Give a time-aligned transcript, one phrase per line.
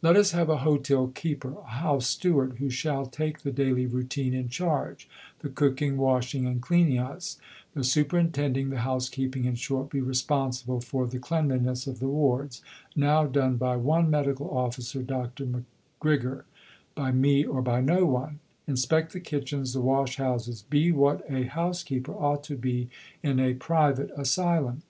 [0.00, 4.32] Let us have a Hotel keeper, a House steward, who shall take the daily routine
[4.32, 5.08] in charge
[5.40, 7.40] the cooking, washing and cleaning us
[7.74, 12.62] the superintending the housekeeping, in short, be responsible for the cleanliness of the wards,
[12.94, 15.44] now done by one Medical Officer, Dr.
[15.44, 16.44] M'Grigor,
[16.94, 18.38] by me, or by no one
[18.68, 22.88] inspect the kitchens, the wash houses, be what a housekeeper ought to be
[23.20, 24.82] in a private Asylum.